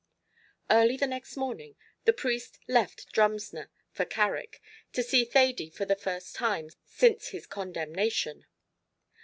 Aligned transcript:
Early 0.71 0.97
the 0.97 1.05
next 1.05 1.37
morning 1.37 1.75
the 2.05 2.11
priest 2.13 2.57
left 2.67 3.13
Drumsna 3.13 3.69
for 3.91 4.03
Carrick, 4.03 4.59
to 4.93 5.03
see 5.03 5.23
Thady 5.25 5.69
for 5.69 5.85
the 5.85 5.95
first 5.95 6.33
time 6.35 6.69
since 6.83 7.27
his 7.27 7.45
condemnation. 7.45 8.47